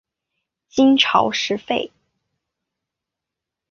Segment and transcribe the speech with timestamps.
[0.67, 1.91] 金朝时废。